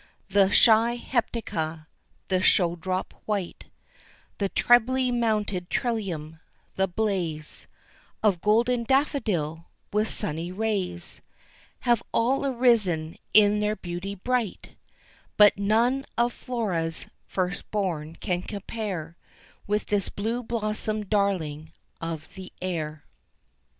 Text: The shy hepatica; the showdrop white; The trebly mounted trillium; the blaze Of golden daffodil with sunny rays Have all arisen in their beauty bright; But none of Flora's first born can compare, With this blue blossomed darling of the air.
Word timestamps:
The 0.31 0.49
shy 0.49 0.95
hepatica; 0.97 1.85
the 2.29 2.37
showdrop 2.41 3.13
white; 3.27 3.65
The 4.39 4.49
trebly 4.49 5.11
mounted 5.11 5.69
trillium; 5.69 6.39
the 6.75 6.87
blaze 6.87 7.67
Of 8.23 8.41
golden 8.41 8.83
daffodil 8.83 9.65
with 9.93 10.09
sunny 10.09 10.51
rays 10.51 11.21
Have 11.81 12.01
all 12.11 12.43
arisen 12.47 13.15
in 13.35 13.59
their 13.59 13.75
beauty 13.75 14.15
bright; 14.15 14.73
But 15.37 15.59
none 15.59 16.05
of 16.17 16.33
Flora's 16.33 17.05
first 17.27 17.69
born 17.69 18.15
can 18.15 18.41
compare, 18.41 19.15
With 19.67 19.85
this 19.85 20.09
blue 20.09 20.41
blossomed 20.41 21.11
darling 21.11 21.73
of 22.01 22.27
the 22.33 22.51
air. 22.59 23.05